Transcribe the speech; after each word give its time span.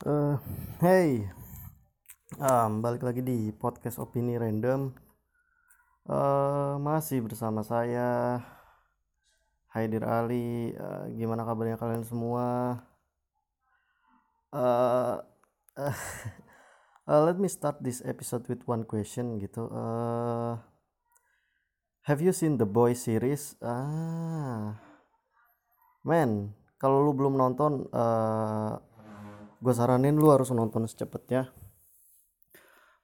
Eh, 0.00 0.36
hey, 0.80 1.28
um, 2.40 2.80
balik 2.80 3.04
lagi 3.04 3.20
di 3.20 3.52
podcast 3.52 4.00
opini 4.00 4.32
random. 4.40 4.96
Eh, 6.08 6.74
masih 6.80 7.20
bersama 7.20 7.60
saya 7.60 8.40
Haidir 9.76 10.00
Ali. 10.08 10.72
Eh, 10.72 11.04
gimana 11.20 11.44
kabarnya 11.44 11.76
kalian 11.76 12.08
semua? 12.08 12.80
Eh, 14.56 15.16
eh, 15.84 15.98
uh, 17.04 17.20
let 17.28 17.36
me 17.36 17.52
start 17.52 17.84
this 17.84 18.00
episode 18.00 18.48
with 18.48 18.64
one 18.64 18.88
question 18.88 19.36
gitu. 19.36 19.68
Eh, 19.68 20.52
have 22.08 22.24
you 22.24 22.32
seen 22.32 22.56
the 22.56 22.64
Boy 22.64 22.96
series? 22.96 23.52
Ah, 23.60 24.80
man, 26.08 26.56
kalau 26.80 27.04
lu 27.04 27.12
belum 27.12 27.36
nonton, 27.36 27.84
eh 27.92 28.88
gue 29.60 29.72
saranin 29.76 30.16
lu 30.16 30.32
harus 30.32 30.48
nonton 30.56 30.88
secepatnya 30.88 31.52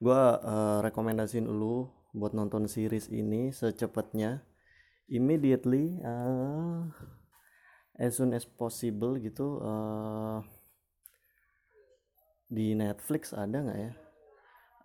gue 0.00 0.20
uh, 0.40 0.80
rekomendasiin 0.84 1.48
lu 1.48 1.88
buat 2.16 2.32
nonton 2.32 2.64
series 2.64 3.12
ini 3.12 3.52
secepatnya 3.52 4.44
immediately 5.08 6.00
uh, 6.00 6.88
as 7.96 8.16
soon 8.16 8.32
as 8.36 8.44
possible 8.44 9.16
gitu 9.16 9.60
uh, 9.60 10.40
di 12.46 12.78
Netflix 12.78 13.34
ada 13.34 13.58
nggak 13.58 13.80
ya? 13.80 13.92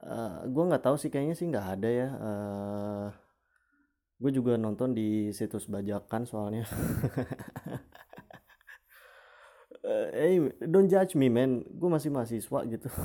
Uh, 0.01 0.35
gue 0.49 0.63
nggak 0.65 0.83
tahu 0.83 0.95
sih 0.97 1.13
kayaknya 1.13 1.35
sih 1.37 1.45
nggak 1.45 1.67
ada 1.77 1.89
ya. 1.89 2.09
Uh, 2.17 3.07
gue 4.21 4.31
juga 4.33 4.57
nonton 4.57 4.93
di 4.93 5.33
situs 5.33 5.65
bajakan 5.65 6.29
soalnya 6.29 6.65
hey 10.21 10.37
don't 10.69 10.85
judge 10.85 11.17
me 11.17 11.33
man. 11.33 11.65
Gue 11.65 11.89
masih 11.89 12.13
mahasiswa 12.13 12.59
gitu. 12.69 12.89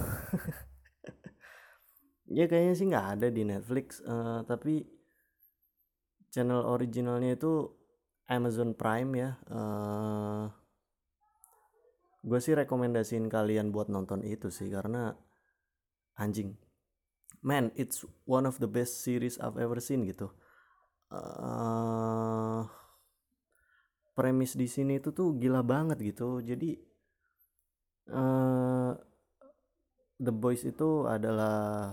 Ya 2.27 2.51
kayaknya 2.51 2.75
sih 2.75 2.87
nggak 2.91 3.07
ada 3.19 3.29
di 3.31 3.47
Netflix 3.47 4.03
uh, 4.03 4.43
tapi 4.43 4.83
channel 6.35 6.67
originalnya 6.67 7.39
itu 7.39 7.71
Amazon 8.27 8.75
Prime 8.75 9.15
ya 9.15 9.31
uh, 9.47 10.51
gue 12.27 12.39
sih 12.43 12.59
rekomendasiin 12.59 13.31
kalian 13.31 13.71
buat 13.71 13.87
nonton 13.87 14.27
itu 14.27 14.51
sih 14.51 14.67
karena 14.67 15.15
anjing. 16.19 16.59
Man 17.47 17.71
it's 17.79 18.03
one 18.27 18.51
of 18.51 18.59
the 18.59 18.67
best 18.67 19.07
series 19.07 19.39
I've 19.39 19.55
ever 19.63 19.79
seen 19.79 20.03
gitu. 20.03 20.35
Uh, 21.07 22.67
premis 24.19 24.59
di 24.59 24.67
sini 24.67 24.99
itu 24.99 25.15
tuh 25.15 25.39
gila 25.39 25.63
banget 25.63 26.03
gitu. 26.03 26.43
Jadi 26.43 26.75
uh, 28.11 28.93
The 30.17 30.33
Boys 30.33 30.65
itu 30.65 31.05
adalah 31.05 31.93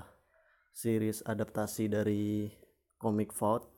series 0.74 1.22
adaptasi 1.26 1.92
dari 1.92 2.50
komik 2.98 3.36
Vault. 3.36 3.70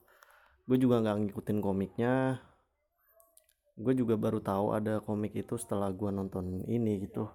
Gue 0.64 0.78
juga 0.80 1.02
nggak 1.02 1.16
ngikutin 1.26 1.58
komiknya. 1.60 2.40
Gue 3.76 3.92
juga 3.92 4.16
baru 4.16 4.40
tahu 4.40 4.72
ada 4.72 5.04
komik 5.04 5.36
itu 5.36 5.60
setelah 5.60 5.92
gue 5.92 6.08
nonton 6.08 6.64
ini 6.64 7.04
gitu. 7.04 7.28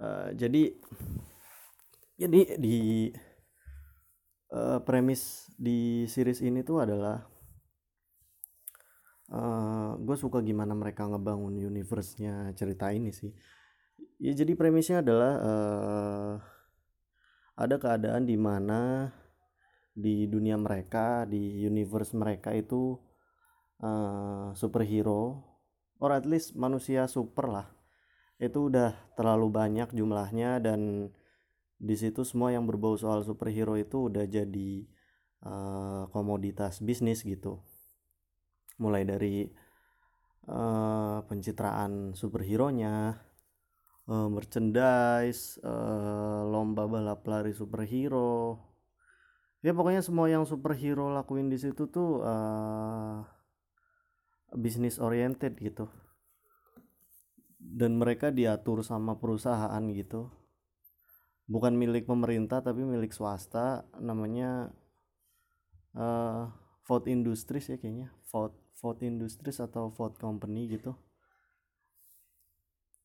Uh, 0.00 0.32
jadi 0.32 0.72
jadi 2.16 2.40
di 2.56 3.08
uh, 4.52 4.80
premis 4.80 5.52
di 5.60 6.08
series 6.08 6.40
ini 6.40 6.64
tuh 6.64 6.80
adalah 6.80 7.20
uh, 9.30 9.38
eh, 9.38 9.90
gue 10.02 10.16
suka 10.18 10.42
gimana 10.42 10.74
mereka 10.74 11.06
ngebangun 11.06 11.54
universe-nya 11.56 12.52
cerita 12.58 12.90
ini 12.90 13.14
sih. 13.14 13.30
Ya 14.20 14.36
jadi 14.36 14.52
premisnya 14.52 15.00
adalah 15.00 15.32
uh, 15.40 16.34
ada 17.56 17.76
keadaan 17.80 18.28
di 18.28 18.36
mana 18.36 19.12
di 19.96 20.28
dunia 20.28 20.56
mereka 20.56 21.24
di 21.24 21.64
universe 21.64 22.12
mereka 22.16 22.52
itu 22.52 22.96
uh, 23.80 24.52
superhero 24.56 25.40
or 26.00 26.10
at 26.12 26.24
least 26.28 26.56
manusia 26.56 27.08
super 27.08 27.48
lah. 27.48 27.68
Itu 28.40 28.72
udah 28.72 28.96
terlalu 29.16 29.52
banyak 29.52 29.92
jumlahnya 29.92 30.64
dan 30.64 31.12
di 31.80 31.96
situ 31.96 32.24
semua 32.28 32.52
yang 32.52 32.68
berbau 32.68 32.96
soal 32.96 33.24
superhero 33.24 33.76
itu 33.76 34.12
udah 34.12 34.28
jadi 34.28 34.84
uh, 35.44 36.12
komoditas 36.12 36.80
bisnis 36.84 37.24
gitu 37.24 37.64
mulai 38.80 39.04
dari 39.04 39.44
uh, 40.48 41.20
pencitraan 41.28 42.16
superhero-nya, 42.16 43.20
uh, 44.08 44.28
merchandise, 44.32 45.60
uh, 45.60 46.48
lomba 46.48 46.88
balap 46.88 47.22
lari 47.28 47.52
superhero. 47.52 48.58
Ya 49.60 49.76
pokoknya 49.76 50.00
semua 50.00 50.32
yang 50.32 50.48
superhero 50.48 51.12
lakuin 51.12 51.52
di 51.52 51.60
situ 51.60 51.92
tuh 51.92 52.24
uh, 52.24 53.20
bisnis 54.56 54.96
oriented 54.96 55.60
gitu. 55.60 55.84
Dan 57.60 58.00
mereka 58.00 58.32
diatur 58.32 58.80
sama 58.80 59.20
perusahaan 59.20 59.84
gitu. 59.92 60.32
Bukan 61.44 61.76
milik 61.76 62.08
pemerintah 62.08 62.64
tapi 62.64 62.86
milik 62.88 63.12
swasta 63.12 63.84
namanya 64.00 64.72
uh, 65.92 66.48
Ford 66.88 67.04
Industries 67.04 67.68
ya 67.68 67.76
kayaknya. 67.76 68.16
Ford 68.24 68.56
Ford 68.76 68.98
Industries 69.02 69.58
atau 69.58 69.90
Ford 69.90 70.14
Company 70.16 70.70
gitu. 70.70 70.94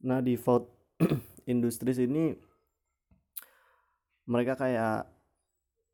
Nah 0.05 0.21
di 0.21 0.37
Ford 0.37 0.69
Industries 1.53 1.99
ini 2.01 2.35
mereka 4.25 4.57
kayak 4.57 5.09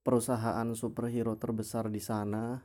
perusahaan 0.01 0.67
superhero 0.73 1.37
terbesar 1.37 1.87
di 1.91 2.01
sana. 2.01 2.59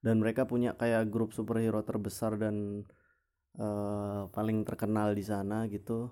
Dan 0.00 0.24
mereka 0.24 0.48
punya 0.48 0.72
kayak 0.80 1.12
grup 1.12 1.36
superhero 1.36 1.84
terbesar 1.84 2.40
dan 2.40 2.88
uh, 3.60 4.32
paling 4.32 4.64
terkenal 4.64 5.12
di 5.12 5.20
sana 5.20 5.68
gitu. 5.68 6.08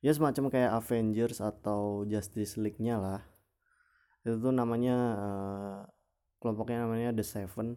Ya 0.00 0.12
semacam 0.16 0.48
kayak 0.48 0.72
Avengers 0.72 1.44
atau 1.44 2.08
Justice 2.08 2.56
League-nya 2.56 2.96
lah. 2.96 3.20
Itu 4.24 4.40
tuh 4.40 4.56
namanya 4.56 4.96
uh, 5.20 5.78
kelompoknya 6.40 6.88
namanya 6.88 7.12
The 7.12 7.24
Seven 7.24 7.76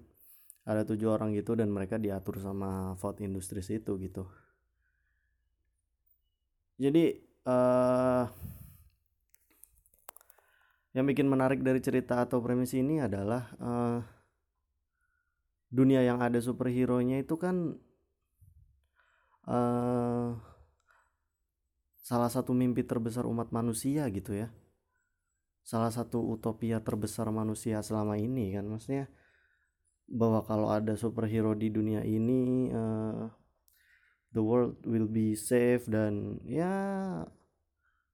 ada 0.68 0.84
tujuh 0.84 1.08
orang 1.08 1.32
gitu 1.32 1.56
dan 1.56 1.72
mereka 1.72 1.96
diatur 1.96 2.44
sama 2.44 2.92
Ford 3.00 3.16
Industries 3.24 3.72
itu 3.72 3.96
gitu. 4.04 4.28
Jadi 6.76 7.24
uh, 7.48 8.28
yang 10.92 11.08
bikin 11.08 11.32
menarik 11.32 11.64
dari 11.64 11.80
cerita 11.80 12.20
atau 12.20 12.44
premis 12.44 12.76
ini 12.76 13.00
adalah 13.00 13.48
uh, 13.64 14.04
dunia 15.72 16.04
yang 16.04 16.20
ada 16.20 16.38
superhero 16.44 17.00
nya 17.00 17.24
itu 17.24 17.40
kan 17.40 17.80
uh, 19.48 20.36
salah 22.04 22.32
satu 22.32 22.52
mimpi 22.52 22.84
terbesar 22.84 23.24
umat 23.24 23.56
manusia 23.56 24.04
gitu 24.12 24.36
ya. 24.36 24.52
Salah 25.64 25.92
satu 25.92 26.24
utopia 26.24 26.84
terbesar 26.84 27.32
manusia 27.32 27.80
selama 27.84 28.20
ini 28.20 28.52
kan 28.56 28.68
maksudnya 28.68 29.08
bahwa 30.08 30.44
kalau 30.48 30.72
ada 30.72 30.96
superhero 30.96 31.52
di 31.52 31.68
dunia 31.68 32.00
ini 32.02 32.72
uh, 32.72 33.28
the 34.32 34.40
world 34.40 34.80
will 34.88 35.08
be 35.08 35.36
safe 35.36 35.84
dan 35.88 36.40
ya 36.48 37.24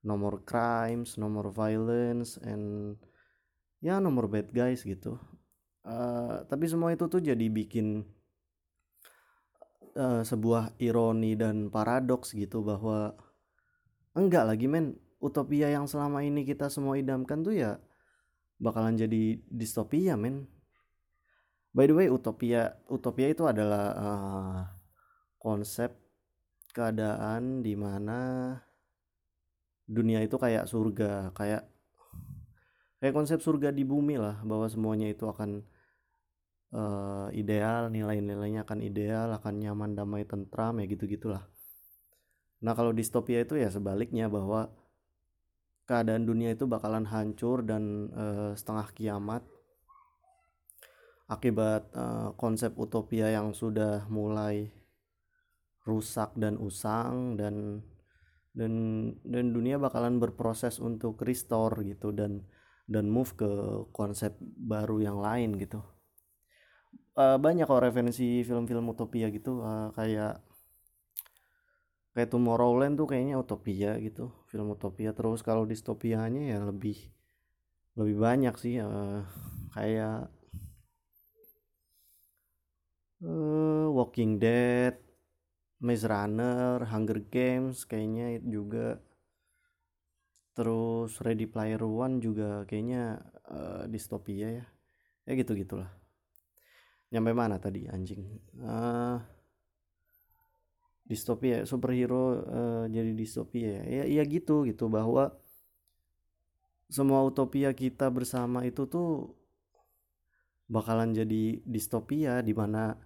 no 0.03 0.19
more 0.19 0.43
crimes, 0.43 1.15
no 1.15 1.31
more 1.31 1.49
violence 1.53 2.35
and 2.43 2.97
ya 3.79 4.03
no 4.03 4.11
more 4.11 4.27
bad 4.27 4.51
guys 4.51 4.83
gitu. 4.83 5.15
Uh, 5.83 6.43
tapi 6.47 6.67
semua 6.67 6.95
itu 6.95 7.07
tuh 7.11 7.19
jadi 7.19 7.43
bikin 7.51 8.07
uh, 9.99 10.23
sebuah 10.23 10.75
ironi 10.79 11.35
dan 11.35 11.67
paradoks 11.67 12.31
gitu 12.31 12.63
bahwa 12.63 13.15
enggak 14.15 14.47
lagi 14.47 14.65
men 14.71 14.95
utopia 15.19 15.71
yang 15.71 15.87
selama 15.87 16.23
ini 16.23 16.47
kita 16.47 16.71
semua 16.71 16.95
idamkan 16.95 17.43
tuh 17.43 17.55
ya 17.55 17.79
bakalan 18.59 18.95
jadi 18.95 19.39
distopia 19.51 20.15
men 20.15 20.47
By 21.73 21.89
the 21.89 21.97
way, 21.97 22.05
utopia 22.05 22.77
utopia 22.85 23.33
itu 23.33 23.49
adalah 23.49 23.85
uh, 23.97 24.61
konsep 25.41 25.89
keadaan 26.69 27.65
di 27.65 27.73
mana 27.73 28.53
dunia 29.89 30.21
itu 30.21 30.37
kayak 30.37 30.69
surga, 30.69 31.33
kayak 31.33 31.65
kayak 33.01 33.13
konsep 33.17 33.41
surga 33.41 33.73
di 33.73 33.81
bumi 33.81 34.21
lah, 34.21 34.37
bahwa 34.45 34.69
semuanya 34.69 35.09
itu 35.09 35.25
akan 35.25 35.65
uh, 36.77 37.27
ideal, 37.33 37.89
nilai-nilainya 37.89 38.69
akan 38.69 38.79
ideal, 38.85 39.33
akan 39.33 39.57
nyaman, 39.57 39.97
damai, 39.97 40.29
tentram 40.29 40.77
ya 40.77 40.85
gitu-gitulah. 40.85 41.49
Nah, 42.63 42.77
kalau 42.77 42.93
distopia 42.93 43.43
itu 43.43 43.57
ya 43.59 43.67
sebaliknya 43.73 44.29
bahwa 44.29 44.71
keadaan 45.83 46.23
dunia 46.23 46.55
itu 46.55 46.63
bakalan 46.63 47.03
hancur 47.09 47.65
dan 47.65 48.13
uh, 48.15 48.51
setengah 48.55 48.87
kiamat 48.95 49.43
akibat 51.35 51.89
uh, 51.97 52.31
konsep 52.37 52.73
utopia 52.77 53.33
yang 53.33 53.51
sudah 53.51 54.05
mulai 54.07 54.69
rusak 55.83 56.31
dan 56.39 56.55
usang 56.61 57.35
dan 57.35 57.83
dan 58.53 58.73
dan 59.25 59.45
dunia 59.51 59.81
bakalan 59.81 60.21
berproses 60.21 60.77
untuk 60.77 61.19
restore 61.25 61.81
gitu 61.83 62.13
dan 62.13 62.45
dan 62.85 63.09
move 63.09 63.33
ke 63.33 63.49
konsep 63.89 64.37
baru 64.41 65.01
yang 65.01 65.17
lain 65.17 65.57
gitu. 65.57 65.81
Uh, 67.13 67.37
banyak 67.37 67.69
kok 67.69 67.81
referensi 67.81 68.41
film-film 68.41 68.89
utopia 68.89 69.29
gitu 69.29 69.61
uh, 69.61 69.93
kayak 69.93 70.41
kayak 72.13 72.29
Tomorrowland 72.29 72.97
tuh 72.97 73.09
kayaknya 73.09 73.41
utopia 73.41 73.97
gitu 74.01 74.33
film 74.49 74.73
utopia. 74.73 75.13
Terus 75.13 75.41
kalau 75.41 75.65
distopianya 75.65 76.57
ya 76.57 76.59
lebih 76.61 76.97
lebih 77.97 78.17
banyak 78.17 78.55
sih 78.57 78.81
uh, 78.81 79.25
kayak 79.73 80.29
uh, 83.23 83.87
Walking 83.89 84.37
Dead 84.37 84.99
Maze 85.83 86.07
Runner, 86.07 86.83
Hunger 86.87 87.19
Games 87.27 87.83
kayaknya 87.83 88.39
juga. 88.43 88.99
Terus 90.53 91.17
Ready 91.17 91.49
Player 91.49 91.81
One 91.81 92.21
juga 92.21 92.61
kayaknya 92.69 93.19
uh, 93.49 93.83
distopia 93.89 94.61
ya. 94.61 94.65
Ya 95.23 95.33
gitu 95.39 95.55
gitulah 95.55 96.03
nyampe 97.13 97.29
mana 97.37 97.61
tadi 97.61 97.85
anjing? 97.85 98.25
Uh, 98.57 99.21
distopia 101.05 101.61
superhero 101.69 102.41
uh, 102.41 102.85
jadi 102.89 103.13
distopia 103.13 103.85
ya 103.85 104.03
ya 104.09 104.23
gitu 104.25 104.65
gitu. 104.65 104.89
Bahwa 104.89 105.29
semua 106.89 107.21
utopia 107.21 107.69
kita 107.69 108.09
bersama 108.09 108.65
itu 108.65 108.89
tuh 108.89 109.37
bakalan 110.65 111.13
jadi 111.13 111.61
distopia 111.69 112.41
di 112.41 112.57
mana 112.57 112.97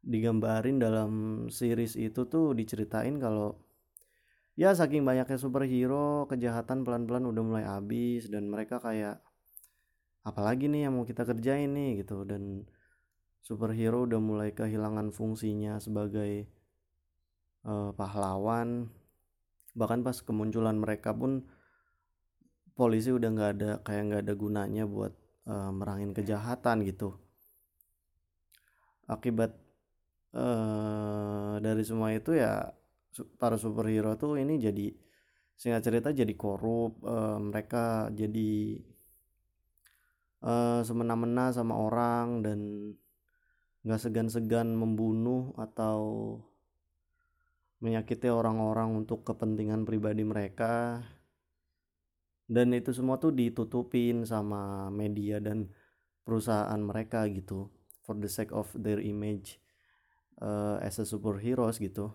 digambarin 0.00 0.80
dalam 0.80 1.12
series 1.52 1.96
itu 1.96 2.24
tuh 2.24 2.56
diceritain 2.56 3.20
kalau 3.20 3.60
ya 4.56 4.72
saking 4.72 5.04
banyaknya 5.04 5.36
superhero 5.36 6.24
kejahatan 6.28 6.84
pelan-pelan 6.84 7.28
udah 7.28 7.42
mulai 7.44 7.64
habis 7.68 8.28
dan 8.28 8.48
mereka 8.48 8.80
kayak 8.80 9.20
apalagi 10.20 10.68
nih 10.68 10.88
yang 10.88 11.00
mau 11.00 11.08
kita 11.08 11.24
kerjain 11.24 11.72
nih 11.72 12.04
gitu. 12.04 12.24
Dan 12.28 12.68
superhero 13.40 14.04
udah 14.04 14.20
mulai 14.20 14.50
kehilangan 14.52 15.12
fungsinya 15.12 15.80
sebagai 15.80 16.48
uh, 17.64 17.92
pahlawan. 17.96 18.88
Bahkan 19.76 20.00
pas 20.04 20.16
kemunculan 20.20 20.76
mereka 20.76 21.14
pun 21.14 21.46
polisi 22.76 23.12
udah 23.12 23.28
nggak 23.28 23.50
ada 23.60 23.70
kayak 23.84 24.02
nggak 24.08 24.22
ada 24.28 24.34
gunanya 24.34 24.84
buat 24.88 25.12
uh, 25.48 25.70
merangin 25.72 26.12
kejahatan 26.16 26.84
gitu. 26.84 27.16
Akibat 29.10 29.69
uh, 30.34 31.58
dari 31.58 31.82
semua 31.82 32.14
itu 32.14 32.36
ya 32.36 32.70
para 33.36 33.58
superhero 33.58 34.14
tuh 34.14 34.38
ini 34.38 34.56
jadi 34.60 34.94
singkat 35.58 35.82
cerita 35.84 36.08
jadi 36.14 36.32
korup 36.38 37.02
uh, 37.04 37.36
mereka 37.36 38.08
jadi 38.14 38.80
uh, 40.44 40.80
semena-mena 40.86 41.52
sama 41.52 41.76
orang 41.76 42.40
dan 42.40 42.60
nggak 43.80 44.00
segan-segan 44.00 44.76
membunuh 44.76 45.56
atau 45.56 46.00
menyakiti 47.80 48.28
orang-orang 48.28 48.92
untuk 48.92 49.24
kepentingan 49.24 49.88
pribadi 49.88 50.20
mereka. 50.20 51.00
Dan 52.50 52.76
itu 52.76 52.92
semua 52.92 53.16
tuh 53.16 53.32
ditutupin 53.32 54.26
sama 54.28 54.92
media 54.92 55.40
dan 55.40 55.70
perusahaan 56.26 56.76
mereka 56.82 57.24
gitu 57.30 57.72
for 58.04 58.18
the 58.18 58.28
sake 58.28 58.52
of 58.52 58.68
their 58.74 59.00
image 59.00 59.62
uh, 60.40 60.76
as 60.82 60.98
a 61.00 61.06
superheroes 61.06 61.78
gitu. 61.78 62.12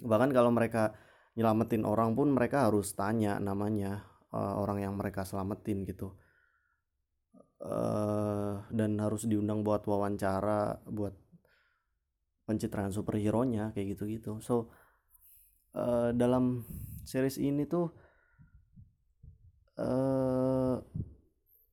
Bahkan 0.00 0.30
kalau 0.34 0.50
mereka 0.50 0.94
nyelamatin 1.34 1.82
orang 1.86 2.14
pun 2.14 2.30
mereka 2.30 2.66
harus 2.70 2.94
tanya 2.94 3.38
namanya 3.42 4.06
uh, 4.30 4.58
orang 4.58 4.82
yang 4.82 4.94
mereka 4.94 5.26
selamatin 5.26 5.86
gitu. 5.86 6.14
Uh, 7.64 8.60
dan 8.74 8.98
harus 9.00 9.24
diundang 9.24 9.64
buat 9.64 9.86
wawancara 9.88 10.84
buat 10.84 11.16
pencitraan 12.44 12.92
superhero 12.92 13.40
nya 13.48 13.72
kayak 13.72 13.96
gitu 13.96 14.04
gitu 14.04 14.32
so 14.44 14.68
uh, 15.72 16.12
dalam 16.12 16.60
series 17.08 17.40
ini 17.40 17.64
tuh 17.64 17.88
uh, 19.80 20.76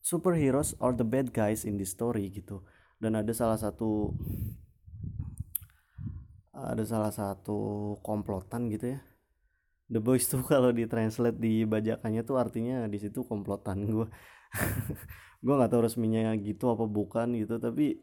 superheroes 0.02 0.74
are 0.82 0.94
the 0.98 1.06
bad 1.06 1.32
guys 1.32 1.64
in 1.64 1.78
this 1.78 1.94
story 1.94 2.28
gitu. 2.34 2.66
Dan 3.02 3.18
ada 3.18 3.34
salah 3.34 3.58
satu 3.58 4.14
ada 6.68 6.84
salah 6.86 7.12
satu 7.14 7.60
komplotan 8.06 8.70
gitu 8.74 8.98
ya. 8.98 9.00
The 9.92 10.00
Boys 10.00 10.26
tuh 10.32 10.44
kalau 10.52 10.72
ditranslate 10.72 11.38
di 11.38 11.68
bajakannya 11.68 12.22
tuh 12.24 12.38
artinya 12.40 12.88
di 12.88 12.98
situ 13.02 13.28
komplotan 13.28 13.78
gue 13.90 14.08
gue 15.44 15.54
nggak 15.58 15.72
tahu 15.74 15.82
resminya 15.88 16.32
gitu 16.38 16.70
apa 16.74 16.86
bukan 16.86 17.34
gitu 17.40 17.58
tapi 17.58 17.98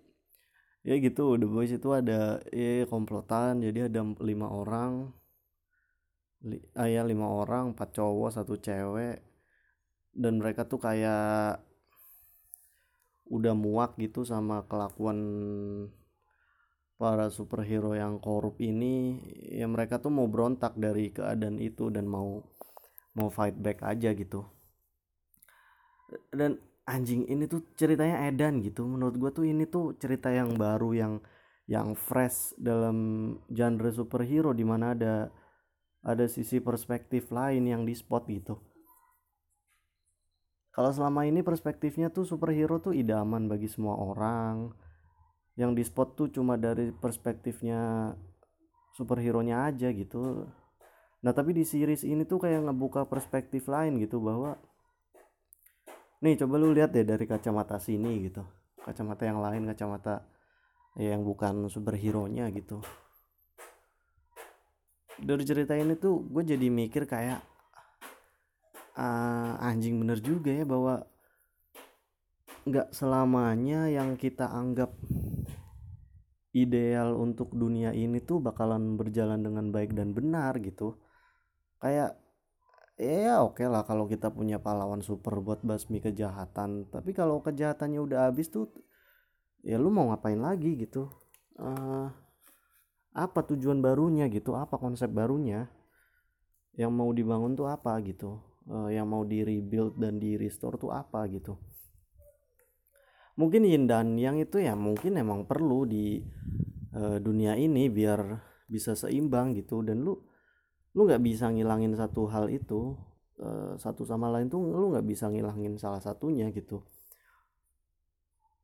ya 0.89 0.95
gitu 1.05 1.37
The 1.41 1.47
Boys 1.49 1.73
itu 1.75 1.89
ada 1.93 2.43
ya 2.53 2.85
komplotan. 2.89 3.61
Jadi 3.65 3.79
ada 3.89 4.01
lima 4.23 4.49
orang. 4.49 5.13
Li, 6.49 6.59
ah 6.79 6.87
ya 6.87 7.03
lima 7.03 7.27
orang 7.27 7.75
empat 7.75 7.89
cowok 7.99 8.31
satu 8.37 8.55
cewek. 8.57 9.17
Dan 10.15 10.41
mereka 10.41 10.67
tuh 10.71 10.81
kayak 10.83 11.63
udah 13.29 13.53
muak 13.53 14.01
gitu 14.01 14.25
sama 14.25 14.65
kelakuan 14.65 15.19
para 16.99 17.31
superhero 17.31 17.95
yang 17.95 18.19
korup 18.19 18.59
ini 18.59 19.23
ya 19.55 19.71
mereka 19.71 20.03
tuh 20.03 20.11
mau 20.11 20.27
berontak 20.27 20.75
dari 20.75 21.15
keadaan 21.15 21.63
itu 21.63 21.95
dan 21.95 22.11
mau 22.11 22.43
mau 23.15 23.31
fight 23.31 23.55
back 23.55 23.87
aja 23.87 24.11
gitu. 24.13 24.43
Dan 26.35 26.59
anjing 26.91 27.31
ini 27.31 27.47
tuh 27.47 27.63
ceritanya 27.79 28.27
edan 28.27 28.61
gitu. 28.67 28.83
Menurut 28.83 29.15
gue 29.15 29.31
tuh 29.31 29.47
ini 29.47 29.65
tuh 29.71 29.95
cerita 29.97 30.29
yang 30.35 30.59
baru 30.59 30.91
yang 30.93 31.15
yang 31.69 31.95
fresh 31.95 32.57
dalam 32.59 32.97
genre 33.53 33.91
superhero 33.95 34.51
di 34.57 34.65
mana 34.67 34.97
ada 34.97 35.29
ada 36.03 36.25
sisi 36.27 36.59
perspektif 36.59 37.31
lain 37.31 37.69
yang 37.69 37.87
di 37.87 37.95
spot 37.95 38.27
gitu. 38.27 38.59
Kalau 40.73 40.91
selama 40.95 41.27
ini 41.27 41.43
perspektifnya 41.43 42.09
tuh 42.09 42.25
superhero 42.25 42.79
tuh 42.79 42.95
idaman 42.95 43.51
bagi 43.51 43.67
semua 43.67 43.99
orang 43.99 44.73
yang 45.59 45.75
di 45.75 45.83
spot 45.83 46.15
tuh 46.15 46.31
cuma 46.31 46.55
dari 46.55 46.95
perspektifnya 46.95 48.15
superhero 48.95 49.43
nya 49.43 49.67
aja 49.67 49.91
gitu. 49.91 50.47
Nah 51.19 51.33
tapi 51.35 51.51
di 51.51 51.67
series 51.67 52.07
ini 52.07 52.23
tuh 52.23 52.39
kayak 52.39 52.71
ngebuka 52.71 53.11
perspektif 53.11 53.67
lain 53.67 53.99
gitu 53.99 54.23
bahwa 54.23 54.55
nih 56.23 56.39
coba 56.39 56.55
lu 56.63 56.71
lihat 56.71 56.95
deh 56.95 57.03
dari 57.03 57.27
kacamata 57.27 57.83
sini 57.83 58.31
gitu. 58.31 58.47
Kacamata 58.87 59.27
yang 59.27 59.43
lain 59.43 59.67
kacamata 59.67 60.23
yang 60.95 61.27
bukan 61.27 61.67
superhero 61.67 62.31
nya 62.31 62.47
gitu. 62.55 62.79
Dari 65.19 65.43
cerita 65.43 65.75
ini 65.75 65.99
tuh 65.99 66.23
gue 66.23 66.55
jadi 66.55 66.71
mikir 66.71 67.03
kayak 67.11 67.43
uh, 68.95 69.59
anjing 69.59 69.99
bener 69.99 70.23
juga 70.23 70.55
ya 70.55 70.63
bahwa 70.63 71.03
nggak 72.63 72.95
selamanya 72.95 73.91
yang 73.91 74.15
kita 74.15 74.47
anggap 74.47 74.95
ideal 76.65 77.15
untuk 77.15 77.55
dunia 77.55 77.95
ini 77.95 78.19
tuh 78.23 78.43
bakalan 78.43 78.97
berjalan 78.99 79.43
dengan 79.43 79.71
baik 79.71 79.95
dan 79.95 80.17
benar 80.17 80.57
gitu. 80.59 80.99
Kayak 81.79 82.19
ya 82.99 83.45
oke 83.47 83.63
okay 83.63 83.67
lah 83.71 83.87
kalau 83.87 84.11
kita 84.11 84.33
punya 84.35 84.59
pahlawan 84.59 85.01
super 85.05 85.39
buat 85.39 85.63
basmi 85.63 86.03
kejahatan. 86.03 86.91
Tapi 86.91 87.11
kalau 87.15 87.39
kejahatannya 87.45 88.01
udah 88.03 88.31
habis 88.31 88.51
tuh 88.51 88.71
ya 89.63 89.79
lu 89.79 89.93
mau 89.93 90.11
ngapain 90.11 90.39
lagi 90.39 90.75
gitu? 90.75 91.11
Uh, 91.59 92.11
apa 93.15 93.41
tujuan 93.55 93.79
barunya 93.83 94.27
gitu? 94.31 94.55
Apa 94.55 94.79
konsep 94.79 95.11
barunya? 95.11 95.71
Yang 96.79 96.93
mau 96.95 97.11
dibangun 97.11 97.59
tuh 97.59 97.67
apa 97.67 97.99
gitu? 98.03 98.39
Uh, 98.69 98.93
yang 98.93 99.09
mau 99.09 99.25
di 99.25 99.43
rebuild 99.43 99.97
dan 99.97 100.21
di 100.21 100.37
restore 100.37 100.77
tuh 100.77 100.93
apa 100.93 101.25
gitu 101.33 101.57
mungkin 103.39 103.63
yin 103.63 103.87
dan 103.87 104.19
yang 104.19 104.37
itu 104.43 104.59
ya 104.59 104.75
mungkin 104.75 105.15
emang 105.15 105.47
perlu 105.47 105.87
di 105.87 106.19
uh, 106.99 107.23
dunia 107.23 107.55
ini 107.55 107.87
biar 107.87 108.35
bisa 108.67 108.99
seimbang 108.99 109.55
gitu. 109.55 109.87
Dan 109.87 110.03
lu 110.03 110.19
lu 110.93 111.07
nggak 111.07 111.23
bisa 111.23 111.47
ngilangin 111.55 111.95
satu 111.95 112.27
hal 112.27 112.51
itu 112.51 112.99
uh, 113.39 113.79
satu 113.79 114.03
sama 114.03 114.27
lain 114.35 114.51
tuh 114.51 114.59
lu 114.59 114.91
nggak 114.91 115.07
bisa 115.07 115.31
ngilangin 115.31 115.79
salah 115.79 116.03
satunya 116.03 116.51
gitu. 116.51 116.83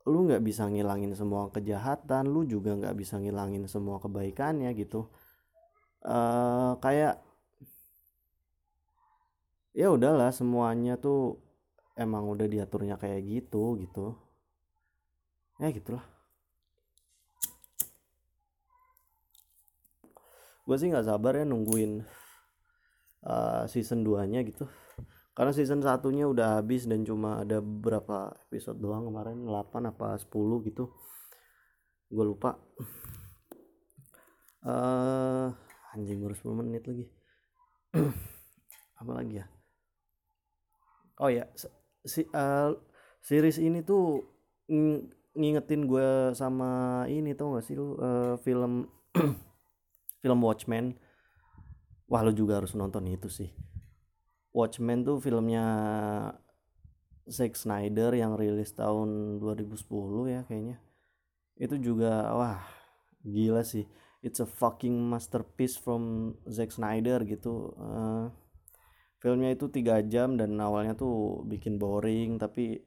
Lu 0.05 0.27
nggak 0.27 0.43
bisa 0.43 0.67
ngilangin 0.67 1.15
semua 1.15 1.47
kejahatan 1.49 2.27
lu 2.29 2.43
juga 2.43 2.75
nggak 2.75 2.95
bisa 2.99 3.15
ngilangin 3.17 3.65
semua 3.71 4.03
kebaikannya 4.03 4.75
gitu. 4.75 5.07
Uh, 6.05 6.77
kayak 6.83 7.23
ya 9.73 9.89
udahlah 9.89 10.29
semuanya 10.29 10.99
tuh 10.99 11.41
emang 11.95 12.27
udah 12.29 12.45
diaturnya 12.45 12.99
kayak 12.99 13.23
gitu 13.23 13.79
gitu 13.79 14.24
ya 15.59 15.71
gitulah. 15.71 16.03
Gue 20.65 20.75
sih 20.81 20.89
nggak 20.89 21.05
sabar 21.05 21.37
ya 21.37 21.45
nungguin 21.45 22.01
uh, 23.29 23.63
season 23.69 24.01
2 24.01 24.31
nya 24.33 24.41
gitu. 24.41 24.65
Karena 25.35 25.51
season 25.51 25.83
satunya 25.83 26.25
udah 26.25 26.63
habis 26.63 26.87
dan 26.87 27.03
cuma 27.03 27.43
ada 27.43 27.59
berapa 27.59 28.33
episode 28.47 28.79
doang 28.79 29.11
kemarin 29.11 29.45
8 29.45 29.91
apa 29.91 30.15
10 30.17 30.31
gitu. 30.71 30.89
Gue 32.09 32.25
lupa. 32.25 32.57
Uh, 34.65 35.53
anjing 35.93 36.23
baru 36.23 36.33
10 36.33 36.59
menit 36.65 36.83
lagi. 36.89 37.05
Apa 38.99 39.11
lagi 39.11 39.37
ya? 39.37 39.45
Oh 41.21 41.29
ya 41.31 41.47
si 42.03 42.27
uh, 42.33 42.75
series 43.23 43.61
ini 43.61 43.85
tuh 43.85 44.19
ngingetin 45.35 45.83
gue 45.85 46.31
sama 46.31 47.03
ini 47.11 47.35
tau 47.35 47.59
gak 47.59 47.65
sih 47.67 47.75
lu 47.75 47.99
uh, 47.99 48.39
film 48.39 48.87
film 50.23 50.39
Watchmen. 50.41 50.95
Wah 52.07 52.23
lu 52.23 52.31
juga 52.31 52.63
harus 52.63 52.73
nonton 52.73 53.05
itu 53.11 53.27
sih. 53.27 53.51
Watchmen 54.55 55.03
tuh 55.03 55.19
filmnya 55.19 55.65
Zack 57.27 57.59
Snyder 57.59 58.15
yang 58.15 58.39
rilis 58.39 58.71
tahun 58.71 59.41
2010 59.43 59.83
ya 60.31 60.41
kayaknya. 60.47 60.77
Itu 61.59 61.75
juga 61.77 62.31
wah 62.31 62.63
gila 63.25 63.67
sih. 63.67 63.83
It's 64.25 64.41
a 64.41 64.47
fucking 64.47 64.95
masterpiece 64.95 65.75
from 65.77 66.33
Zack 66.47 66.71
Snyder 66.71 67.21
gitu. 67.27 67.75
Uh, 67.75 68.31
filmnya 69.19 69.57
itu 69.57 69.67
tiga 69.73 69.99
jam 70.05 70.37
dan 70.37 70.55
awalnya 70.61 70.93
tuh 70.93 71.41
bikin 71.49 71.81
boring 71.81 72.37
tapi 72.37 72.85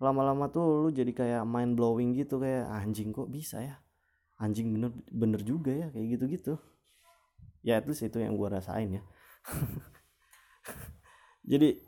lama-lama 0.00 0.48
tuh 0.48 0.86
lu 0.86 0.88
jadi 0.90 1.12
kayak 1.12 1.42
mind 1.44 1.76
blowing 1.76 2.16
gitu 2.16 2.40
kayak 2.40 2.64
anjing 2.72 3.12
kok 3.12 3.28
bisa 3.28 3.60
ya? 3.60 3.76
Anjing 4.40 4.72
bener 4.72 4.90
bener 5.12 5.40
juga 5.44 5.70
ya 5.70 5.86
kayak 5.92 6.06
gitu 6.16 6.24
gitu 6.32 6.54
ya 7.60 7.76
at 7.80 7.84
least 7.84 8.04
itu 8.04 8.20
yang 8.20 8.36
gua 8.36 8.60
rasain 8.60 9.00
ya. 9.00 9.02
Jadi 11.50 11.82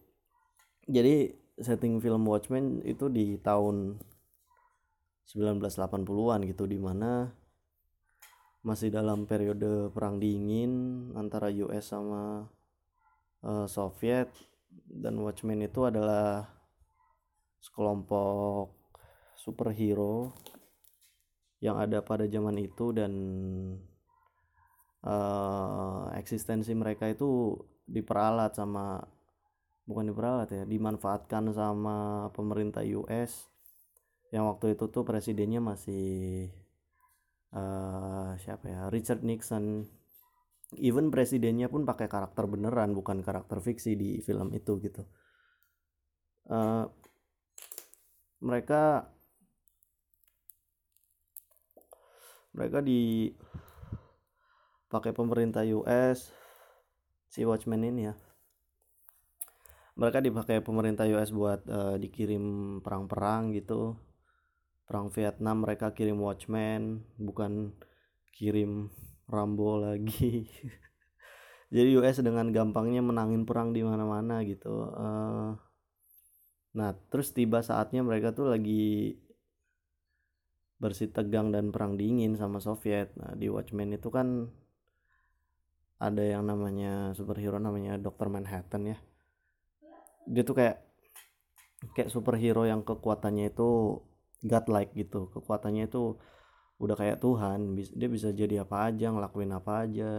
jadi 0.89 1.39
setting 1.61 2.03
film 2.03 2.27
Watchmen 2.27 2.83
itu 2.83 3.07
di 3.07 3.39
tahun 3.39 4.01
1980-an 5.31 6.41
gitu 6.51 6.67
di 6.67 6.79
mana 6.81 7.31
masih 8.67 8.91
dalam 8.91 9.27
periode 9.27 9.91
perang 9.95 10.19
dingin 10.19 10.73
antara 11.15 11.47
US 11.63 11.95
sama 11.95 12.51
uh, 13.47 13.67
Soviet 13.71 14.35
dan 14.73 15.23
Watchmen 15.23 15.63
itu 15.63 15.87
adalah 15.87 16.51
sekelompok 17.63 18.75
superhero 19.39 20.35
yang 21.63 21.79
ada 21.79 22.03
pada 22.03 22.27
zaman 22.27 22.59
itu 22.59 22.91
dan 22.91 23.13
uh, 25.07 26.11
eksistensi 26.19 26.75
mereka 26.75 27.07
itu 27.07 27.55
diperalat 27.87 28.59
sama 28.59 28.99
bukan 29.87 30.11
diperalat 30.11 30.49
ya 30.51 30.63
dimanfaatkan 30.67 31.55
sama 31.55 32.29
pemerintah 32.35 32.83
US 32.99 33.47
yang 34.33 34.49
waktu 34.49 34.75
itu 34.75 34.89
tuh 34.89 35.05
presidennya 35.05 35.61
masih 35.61 36.49
uh, 37.53 38.33
siapa 38.41 38.65
ya 38.67 38.81
Richard 38.89 39.23
Nixon. 39.23 39.87
Even 40.81 41.13
presidennya 41.13 41.69
pun 41.69 41.85
pakai 41.85 42.09
karakter 42.09 42.49
beneran 42.49 42.97
bukan 42.97 43.21
karakter 43.21 43.61
fiksi 43.61 43.93
di 43.93 44.25
film 44.25 44.57
itu 44.57 44.81
gitu. 44.81 45.05
Uh, 46.49 46.89
mereka 48.43 49.07
mereka 52.53 52.85
di 52.85 53.33
pakai 54.93 55.15
pemerintah 55.17 55.65
US 55.79 56.35
si 57.33 57.47
Watchmen 57.49 57.87
ini 57.87 58.13
ya. 58.13 58.15
Mereka 59.97 60.21
dipakai 60.21 60.61
pemerintah 60.61 61.09
US 61.17 61.33
buat 61.33 61.65
uh, 61.69 61.97
dikirim 61.97 62.79
perang-perang 62.85 63.57
gitu. 63.57 63.97
Perang 64.85 65.09
Vietnam 65.15 65.65
mereka 65.65 65.97
kirim 65.97 66.21
Watchmen 66.21 67.07
bukan 67.17 67.73
kirim 68.37 68.93
Rambo 69.31 69.81
lagi. 69.81 70.45
Jadi 71.75 71.89
US 71.97 72.21
dengan 72.21 72.53
gampangnya 72.53 73.01
menangin 73.01 73.49
perang 73.49 73.73
di 73.73 73.81
mana-mana 73.81 74.45
gitu 74.45 74.93
uh, 74.93 75.57
nah 76.73 76.97
terus 77.13 77.37
tiba 77.37 77.61
saatnya 77.61 78.01
mereka 78.01 78.33
tuh 78.33 78.49
lagi 78.49 79.21
bersih 80.83 81.15
tegang 81.15 81.55
dan 81.55 81.71
perang 81.71 81.95
dingin 81.95 82.35
sama 82.35 82.59
Soviet. 82.59 83.15
Nah 83.15 83.39
di 83.39 83.47
Watchmen 83.47 83.95
itu 83.95 84.11
kan 84.11 84.51
ada 86.03 86.19
yang 86.27 86.43
namanya 86.43 87.15
superhero 87.15 87.63
namanya 87.63 87.95
Dr. 88.03 88.27
Manhattan 88.27 88.91
ya. 88.91 88.99
Dia 90.27 90.43
tuh 90.43 90.59
kayak 90.59 90.83
kayak 91.95 92.11
superhero 92.11 92.67
yang 92.67 92.83
kekuatannya 92.83 93.55
itu 93.55 94.03
godlike 94.43 94.91
gitu. 94.99 95.31
Kekuatannya 95.31 95.87
itu 95.87 96.19
udah 96.83 96.99
kayak 96.99 97.23
Tuhan. 97.23 97.79
Dia 97.79 98.11
bisa 98.11 98.35
jadi 98.35 98.67
apa 98.67 98.91
aja 98.91 99.15
ngelakuin 99.15 99.55
apa 99.55 99.87
aja. 99.87 100.13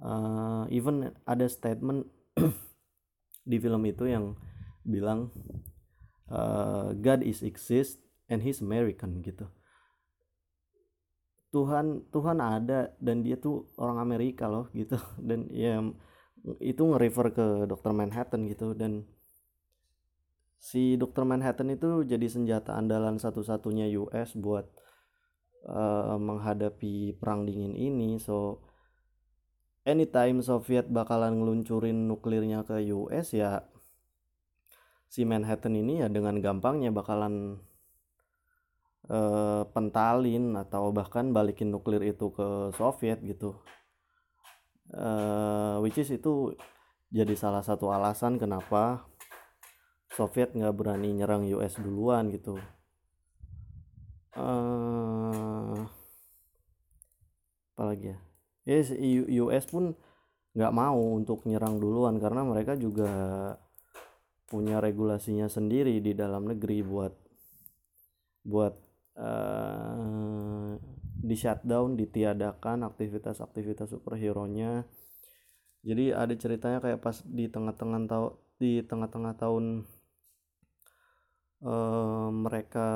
Uh, 0.00 0.64
even 0.72 1.12
ada 1.28 1.44
statement 1.44 2.08
di 3.50 3.60
film 3.60 3.84
itu 3.84 4.08
yang 4.08 4.32
bilang 4.86 5.32
uh, 6.30 6.94
God 6.96 7.26
is 7.26 7.42
exist 7.42 8.00
and 8.30 8.40
he's 8.40 8.62
American 8.62 9.20
gitu 9.20 9.50
Tuhan 11.50 12.06
Tuhan 12.14 12.38
ada 12.38 12.94
dan 13.02 13.26
dia 13.26 13.34
tuh 13.34 13.66
orang 13.74 13.98
Amerika 13.98 14.46
loh 14.46 14.70
gitu 14.70 14.96
dan 15.28 15.50
ya 15.50 15.82
itu 16.62 16.80
nge-refer 16.80 17.26
ke 17.36 17.46
Dr. 17.68 17.92
Manhattan 17.92 18.48
gitu 18.48 18.72
dan 18.72 19.04
si 20.56 20.96
Dr. 20.96 21.26
Manhattan 21.26 21.74
itu 21.74 22.06
jadi 22.06 22.24
senjata 22.30 22.78
andalan 22.78 23.18
satu-satunya 23.20 23.92
US 24.00 24.38
buat 24.38 24.68
uh, 25.66 26.16
menghadapi 26.16 27.18
perang 27.18 27.44
dingin 27.44 27.76
ini 27.76 28.16
so 28.16 28.62
anytime 29.84 30.40
Soviet 30.40 30.88
bakalan 30.88 31.40
ngeluncurin 31.40 32.08
nuklirnya 32.08 32.62
ke 32.64 32.88
US 32.94 33.34
ya 33.36 33.64
si 35.10 35.26
Manhattan 35.26 35.74
ini 35.74 35.98
ya 35.98 36.06
dengan 36.06 36.38
gampangnya 36.38 36.94
bakalan 36.94 37.58
uh, 39.10 39.66
pentalin 39.74 40.54
atau 40.54 40.94
bahkan 40.94 41.34
balikin 41.34 41.74
nuklir 41.74 41.98
itu 42.06 42.30
ke 42.30 42.70
Soviet 42.78 43.18
gitu. 43.26 43.58
Uh, 44.90 45.82
which 45.82 45.98
is 45.98 46.14
itu 46.14 46.54
jadi 47.10 47.34
salah 47.34 47.62
satu 47.62 47.90
alasan 47.90 48.38
kenapa 48.38 49.06
Soviet 50.14 50.54
nggak 50.54 50.74
berani 50.78 51.10
nyerang 51.10 51.42
US 51.58 51.74
duluan 51.82 52.30
gitu. 52.30 52.62
Uh, 54.38 55.90
apalagi 57.74 58.14
ya? 58.14 58.18
Yes, 58.62 58.94
US 59.42 59.66
pun 59.66 59.98
nggak 60.54 60.74
mau 60.74 61.18
untuk 61.18 61.42
nyerang 61.50 61.82
duluan 61.82 62.22
karena 62.22 62.46
mereka 62.46 62.78
juga 62.78 63.10
punya 64.50 64.82
regulasinya 64.82 65.46
sendiri 65.46 66.02
di 66.02 66.10
dalam 66.10 66.50
negeri 66.50 66.82
buat 66.82 67.14
buat 68.42 68.74
uh, 69.14 70.74
di 71.22 71.36
shutdown 71.38 71.94
ditiadakan 71.94 72.82
aktivitas-aktivitas 72.90 73.94
superhero 73.94 74.50
nya 74.50 74.82
jadi 75.86 76.18
ada 76.18 76.34
ceritanya 76.34 76.82
kayak 76.82 76.98
pas 76.98 77.22
di 77.22 77.46
tengah-tengah 77.46 78.02
tahun 78.10 78.32
di 78.60 78.82
tengah-tengah 78.84 79.34
tahun 79.38 79.64
uh, 81.62 82.28
mereka 82.34 82.88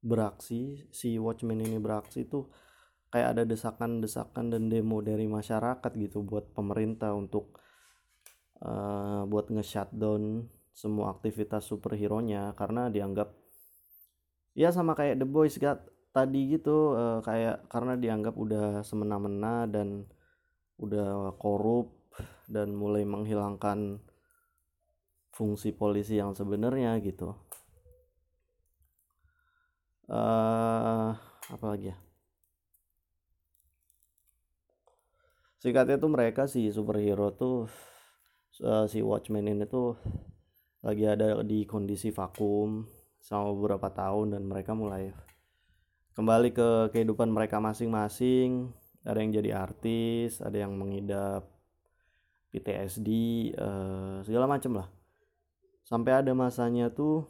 beraksi 0.00 0.86
si 0.94 1.18
Watchmen 1.18 1.66
ini 1.66 1.82
beraksi 1.82 2.24
tuh 2.30 2.48
kayak 3.12 3.36
ada 3.36 3.42
desakan-desakan 3.44 4.54
dan 4.54 4.72
demo 4.72 5.04
dari 5.04 5.28
masyarakat 5.28 5.92
gitu 6.00 6.24
buat 6.24 6.56
pemerintah 6.56 7.12
untuk 7.12 7.60
uh, 8.62 9.22
buat 9.26 9.50
nge-shutdown 9.50 10.46
semua 10.72 11.12
aktivitas 11.12 11.68
superhero 11.68 12.24
nya 12.24 12.56
karena 12.56 12.88
dianggap 12.88 13.28
ya 14.56 14.72
sama 14.72 14.96
kayak 14.96 15.20
The 15.20 15.28
Boys 15.28 15.60
God 15.60 15.84
tadi 16.12 16.56
gitu 16.56 16.96
uh, 16.96 17.20
kayak 17.20 17.68
karena 17.68 17.96
dianggap 17.96 18.34
udah 18.36 18.80
semena-mena 18.84 19.68
dan 19.68 20.08
udah 20.80 21.36
korup 21.36 21.92
dan 22.48 22.76
mulai 22.76 23.04
menghilangkan 23.04 24.00
fungsi 25.32 25.72
polisi 25.72 26.20
yang 26.20 26.36
sebenarnya 26.36 27.00
gitu. 27.00 27.32
Uh, 30.12 31.16
apa 31.48 31.64
lagi 31.64 31.88
ya? 31.88 31.96
Singkatnya 35.56 35.96
tuh 35.96 36.10
mereka 36.12 36.44
si 36.44 36.68
superhero 36.68 37.32
tuh 37.32 37.70
uh, 38.60 38.84
si 38.84 39.00
Watchmen 39.00 39.48
ini 39.48 39.64
tuh 39.64 39.96
lagi 40.84 41.08
ada 41.08 41.40
di 41.40 41.64
kondisi 41.64 42.12
vakum 42.12 42.84
selama 43.22 43.54
beberapa 43.56 43.88
tahun 43.88 44.36
dan 44.36 44.42
mereka 44.44 44.76
mulai 44.76 45.14
kembali 46.12 46.52
ke 46.52 46.68
kehidupan 46.92 47.32
mereka 47.32 47.62
masing-masing. 47.62 48.68
Ada 49.02 49.18
yang 49.18 49.32
jadi 49.34 49.50
artis 49.56 50.44
ada 50.44 50.58
yang 50.60 50.76
mengidap 50.76 51.48
PTSD 52.52 53.08
uh, 53.56 54.20
segala 54.26 54.44
macem 54.44 54.76
lah. 54.76 54.86
Sampai 55.82 56.20
ada 56.20 56.30
masanya 56.36 56.92
tuh 56.92 57.26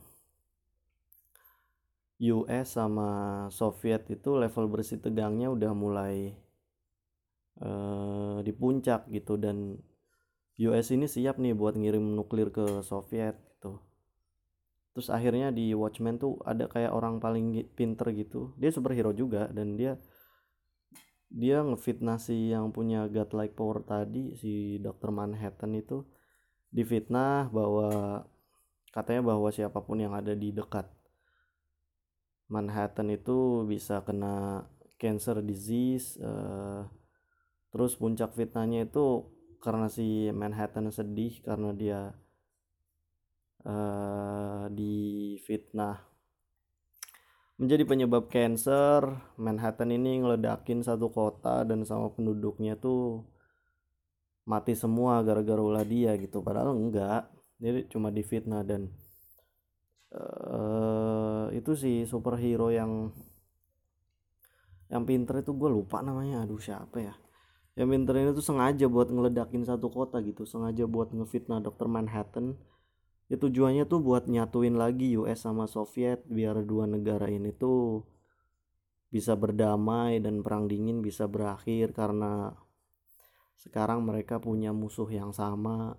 US 2.23 2.79
sama 2.79 3.11
Soviet 3.51 4.07
itu 4.11 4.39
level 4.39 4.71
bersih 4.71 5.03
tegangnya 5.03 5.51
udah 5.51 5.73
mulai 5.75 6.35
uh, 7.59 8.39
di 8.47 8.53
puncak 8.55 9.11
gitu 9.11 9.35
dan 9.35 9.79
US 10.61 10.93
ini 10.93 11.09
siap 11.09 11.41
nih 11.41 11.57
buat 11.57 11.79
ngirim 11.79 12.13
nuklir 12.13 12.53
ke 12.53 12.85
Soviet 12.85 13.41
gitu 13.57 13.81
terus 14.93 15.09
akhirnya 15.09 15.49
di 15.49 15.73
Watchmen 15.73 16.21
tuh 16.21 16.37
ada 16.45 16.69
kayak 16.69 16.93
orang 16.93 17.17
paling 17.17 17.65
pinter 17.73 18.13
gitu 18.13 18.53
dia 18.61 18.69
superhero 18.69 19.17
juga 19.17 19.49
dan 19.49 19.81
dia 19.81 19.97
dia 21.33 21.65
ngefitnah 21.65 22.21
si 22.21 22.53
yang 22.53 22.69
punya 22.77 23.09
godlike 23.09 23.57
power 23.57 23.81
tadi 23.81 24.37
si 24.37 24.77
Dr. 24.85 25.09
Manhattan 25.09 25.73
itu 25.73 26.05
difitnah 26.69 27.49
bahwa 27.49 28.21
katanya 28.93 29.33
bahwa 29.33 29.49
siapa 29.49 29.81
pun 29.81 30.05
yang 30.05 30.13
ada 30.13 30.37
di 30.37 30.53
dekat 30.53 30.85
Manhattan 32.53 33.09
itu 33.09 33.65
bisa 33.65 34.05
kena 34.05 34.69
cancer 35.01 35.41
disease 35.41 36.21
uh, 36.21 36.85
terus 37.73 37.97
puncak 37.97 38.37
fitnahnya 38.37 38.85
itu 38.85 39.32
karena 39.63 39.87
si 39.87 40.27
Manhattan 40.35 40.91
sedih 40.91 41.39
karena 41.47 41.71
dia 41.71 42.01
uh, 43.63 44.67
difitnah. 44.75 46.03
Menjadi 47.63 47.87
penyebab 47.87 48.27
cancer 48.27 49.07
Manhattan 49.39 49.95
ini 49.95 50.19
ngeledakin 50.19 50.83
satu 50.83 51.15
kota 51.15 51.63
dan 51.63 51.87
sama 51.87 52.11
penduduknya 52.11 52.75
tuh 52.75 53.23
mati 54.43 54.75
semua 54.75 55.23
gara-gara 55.23 55.63
ulah 55.63 55.87
dia 55.87 56.19
gitu. 56.19 56.43
Padahal 56.43 56.75
enggak 56.75 57.31
dia 57.63 57.87
cuma 57.87 58.11
difitnah 58.11 58.67
dan 58.67 58.91
uh, 60.11 61.47
itu 61.55 61.79
sih 61.79 62.03
superhero 62.03 62.75
yang 62.75 63.15
yang 64.91 65.07
pinter 65.07 65.39
itu 65.39 65.55
gue 65.55 65.71
lupa 65.71 66.03
namanya. 66.03 66.43
Aduh 66.43 66.59
siapa 66.59 66.99
ya 66.99 67.15
yang 67.73 67.89
pinter 67.89 68.15
ini 68.21 68.31
tuh 68.37 68.45
sengaja 68.45 68.85
buat 68.85 69.09
ngeledakin 69.09 69.65
satu 69.65 69.89
kota 69.89 70.21
gitu 70.21 70.45
sengaja 70.45 70.85
buat 70.85 71.09
ngefitnah 71.17 71.65
dokter 71.65 71.89
Manhattan. 71.89 72.61
Ya 73.33 73.41
tujuannya 73.41 73.89
tuh 73.89 74.05
buat 74.05 74.29
nyatuin 74.29 74.77
lagi 74.77 75.17
US 75.17 75.49
sama 75.49 75.65
Soviet 75.65 76.21
biar 76.29 76.61
dua 76.69 76.85
negara 76.85 77.33
ini 77.33 77.49
tuh 77.57 78.05
bisa 79.09 79.33
berdamai 79.37 80.21
dan 80.21 80.45
perang 80.45 80.69
dingin 80.69 81.01
bisa 81.01 81.25
berakhir 81.25 81.97
karena 81.97 82.53
sekarang 83.57 84.05
mereka 84.05 84.37
punya 84.37 84.77
musuh 84.77 85.09
yang 85.09 85.33
sama. 85.33 85.97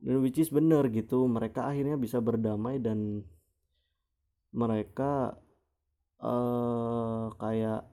Dan 0.00 0.20
which 0.20 0.36
is 0.36 0.52
bener 0.52 0.84
gitu 0.92 1.24
mereka 1.24 1.72
akhirnya 1.72 1.96
bisa 1.96 2.20
berdamai 2.20 2.76
dan 2.80 3.24
mereka 4.52 5.40
uh, 6.20 7.32
kayak 7.40 7.86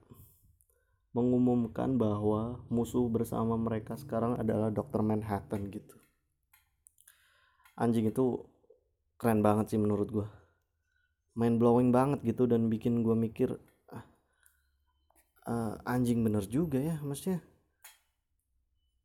mengumumkan 1.15 1.95
bahwa 1.95 2.63
musuh 2.67 3.07
bersama 3.07 3.55
mereka 3.55 3.95
sekarang 3.95 4.35
adalah 4.39 4.71
Dr. 4.71 5.01
Manhattan 5.03 5.71
gitu. 5.71 5.95
Anjing 7.77 8.09
itu 8.09 8.43
keren 9.17 9.41
banget 9.45 9.73
sih 9.73 9.79
menurut 9.81 10.09
gue 10.09 10.27
main 11.37 11.61
blowing 11.61 11.93
banget 11.93 12.25
gitu 12.25 12.49
dan 12.49 12.65
bikin 12.65 13.05
gue 13.05 13.13
mikir 13.13 13.53
ah, 13.93 14.05
uh, 15.45 15.73
anjing 15.85 16.25
bener 16.25 16.43
juga 16.49 16.81
ya 16.81 16.97
maksudnya. 17.05 17.45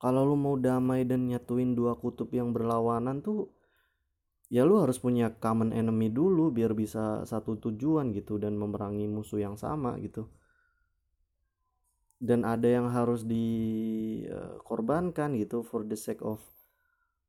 Kalau 0.01 0.27
lu 0.27 0.35
mau 0.35 0.59
damai 0.59 1.07
dan 1.07 1.31
nyatuin 1.31 1.79
dua 1.79 1.95
kutub 1.95 2.33
yang 2.35 2.51
berlawanan 2.51 3.23
tuh 3.23 3.55
ya 4.51 4.67
lu 4.67 4.83
harus 4.83 4.99
punya 4.99 5.31
common 5.39 5.71
enemy 5.71 6.11
dulu 6.11 6.51
biar 6.51 6.75
bisa 6.75 7.23
satu 7.23 7.57
tujuan 7.57 8.11
gitu 8.11 8.37
dan 8.37 8.59
memerangi 8.59 9.07
musuh 9.07 9.39
yang 9.39 9.55
sama 9.55 9.95
gitu 10.03 10.27
dan 12.23 12.47
ada 12.47 12.71
yang 12.71 12.87
harus 12.87 13.27
dikorbankan 13.27 15.35
gitu 15.35 15.67
for 15.67 15.83
the 15.83 15.99
sake 15.99 16.23
of 16.23 16.39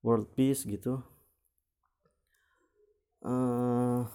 world 0.06 0.30
peace 0.38 0.70
gitu. 0.70 1.02
Uh, 3.26 4.06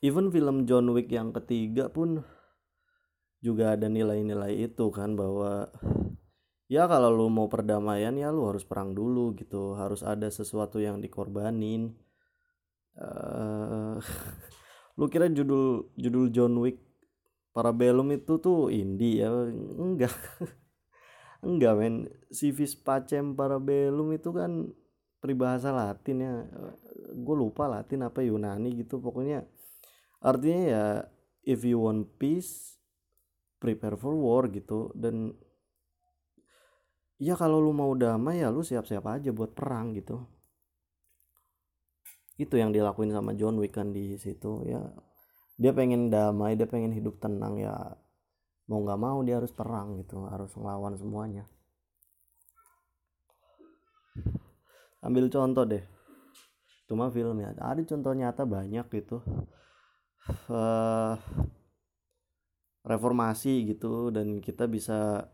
even 0.00 0.32
film 0.32 0.64
John 0.64 0.96
Wick 0.96 1.12
yang 1.12 1.36
ketiga 1.36 1.92
pun 1.92 2.24
juga 3.44 3.76
ada 3.76 3.92
nilai-nilai 3.92 4.64
itu 4.64 4.88
kan 4.88 5.12
bahwa 5.12 5.68
ya 6.72 6.88
kalau 6.88 7.12
lu 7.12 7.28
mau 7.28 7.52
perdamaian 7.52 8.16
ya 8.16 8.32
lu 8.32 8.48
harus 8.48 8.64
perang 8.64 8.96
dulu 8.96 9.36
gitu. 9.36 9.76
Harus 9.76 10.00
ada 10.00 10.32
sesuatu 10.32 10.80
yang 10.80 11.04
dikorbanin. 11.04 11.92
Uh, 12.96 14.00
lu 14.94 15.10
kira 15.10 15.26
judul 15.26 15.90
judul 15.98 16.30
John 16.30 16.54
Wick 16.62 16.84
Parabellum 17.54 18.10
itu 18.10 18.34
tuh 18.42 18.66
indie 18.66 19.22
ya? 19.22 19.30
Enggak. 19.78 20.10
Enggak 21.46 21.74
men. 21.78 22.10
Civis 22.34 22.74
pacem 22.74 23.38
parabellum 23.38 24.10
itu 24.10 24.34
kan 24.34 24.74
peribahasa 25.22 25.70
Latin 25.70 26.18
ya. 26.18 26.34
Gue 27.14 27.36
lupa 27.38 27.70
Latin 27.70 28.10
apa 28.10 28.26
Yunani 28.26 28.74
gitu. 28.74 28.98
Pokoknya 28.98 29.46
artinya 30.18 30.62
ya 30.66 30.84
if 31.46 31.62
you 31.62 31.78
want 31.78 32.10
peace 32.18 32.74
prepare 33.62 33.94
for 33.94 34.18
war 34.18 34.50
gitu. 34.50 34.90
Dan 34.90 35.30
ya 37.22 37.38
kalau 37.38 37.62
lu 37.62 37.70
mau 37.70 37.94
damai 37.94 38.42
ya 38.42 38.50
lu 38.50 38.66
siap-siap 38.66 39.06
aja 39.14 39.30
buat 39.30 39.54
perang 39.54 39.94
gitu 39.94 40.26
itu 42.34 42.54
yang 42.58 42.74
dilakuin 42.74 43.14
sama 43.14 43.32
John 43.38 43.58
Wick 43.62 43.78
kan 43.78 43.94
di 43.94 44.18
situ 44.18 44.66
ya. 44.66 44.82
Dia 45.54 45.70
pengen 45.70 46.10
damai 46.10 46.58
dia 46.58 46.66
pengen 46.66 46.90
hidup 46.90 47.22
tenang 47.22 47.62
ya. 47.62 47.74
Mau 48.66 48.82
nggak 48.82 49.00
mau 49.00 49.18
dia 49.22 49.38
harus 49.38 49.52
perang 49.54 50.02
gitu 50.02 50.26
harus 50.26 50.50
ngelawan 50.58 50.98
semuanya. 50.98 51.46
Ambil 55.04 55.28
contoh 55.30 55.62
deh. 55.68 55.84
Cuma 56.90 57.12
film 57.14 57.38
ya 57.38 57.54
ada 57.60 57.82
contoh 57.84 58.12
nyata 58.16 58.42
banyak 58.42 58.86
gitu. 58.90 59.22
Uh, 60.48 61.20
reformasi 62.84 63.64
gitu 63.68 64.12
dan 64.12 64.40
kita 64.44 64.68
bisa 64.68 65.28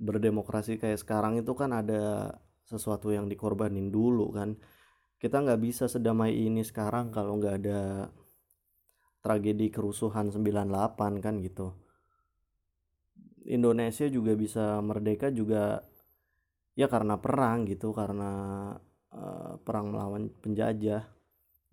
berdemokrasi 0.00 0.80
kayak 0.80 1.00
sekarang 1.00 1.36
itu 1.36 1.52
kan 1.52 1.74
ada 1.76 2.32
sesuatu 2.64 3.12
yang 3.12 3.28
dikorbanin 3.28 3.92
dulu 3.92 4.32
kan 4.32 4.56
kita 5.18 5.42
nggak 5.42 5.60
bisa 5.60 5.84
sedamai 5.90 6.30
ini 6.34 6.62
sekarang 6.62 7.10
kalau 7.10 7.38
nggak 7.42 7.56
ada 7.62 8.06
tragedi 9.18 9.66
kerusuhan 9.68 10.30
98 10.30 11.18
kan 11.18 11.34
gitu. 11.42 11.74
Indonesia 13.48 14.06
juga 14.06 14.38
bisa 14.38 14.78
merdeka 14.78 15.32
juga 15.34 15.82
ya 16.78 16.86
karena 16.86 17.18
perang 17.18 17.66
gitu 17.66 17.90
karena 17.90 18.30
uh, 19.10 19.58
perang 19.66 19.90
melawan 19.90 20.30
penjajah 20.38 21.02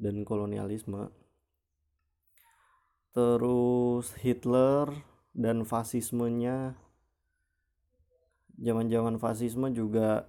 dan 0.02 0.16
kolonialisme. 0.26 1.14
Terus 3.14 4.12
Hitler 4.20 4.92
dan 5.32 5.64
fasismenya 5.64 6.76
zaman-zaman 8.60 9.20
fasisme 9.20 9.72
juga 9.72 10.28